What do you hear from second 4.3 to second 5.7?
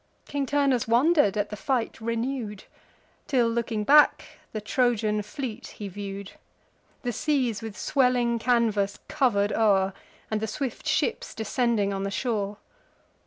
the Trojan fleet